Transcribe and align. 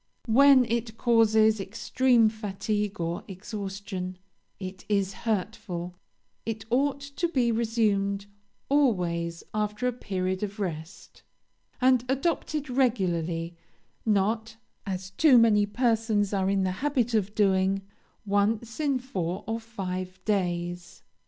When 0.25 0.65
it 0.65 0.97
causes 0.97 1.59
extreme 1.59 2.27
fatigue 2.27 2.99
or 2.99 3.23
exhaustion, 3.27 4.17
it 4.59 4.83
is 4.89 5.13
hurtful; 5.13 5.93
it 6.43 6.65
ought 6.71 7.01
to 7.01 7.27
be 7.27 7.51
resumed 7.51 8.25
always 8.67 9.43
after 9.53 9.85
a 9.87 9.93
period 9.93 10.41
of 10.41 10.59
rest, 10.59 11.21
and 11.79 12.03
adopted 12.09 12.67
regularly, 12.67 13.55
not, 14.03 14.57
as 14.87 15.11
too 15.11 15.37
many 15.37 15.67
persons 15.67 16.33
are 16.33 16.49
in 16.49 16.63
the 16.63 16.71
habit 16.81 17.13
of 17.13 17.35
doing, 17.35 17.83
once 18.25 18.79
in 18.79 18.97
four 18.97 19.43
or 19.45 19.59
five 19.59 20.19
days. 20.25 21.03